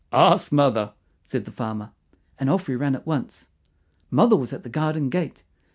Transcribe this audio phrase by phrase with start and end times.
[0.11, 1.91] "Ask mother," said the farmer,
[2.39, 3.49] and off we ran at once.
[4.09, 5.43] Mother was at the garden gate.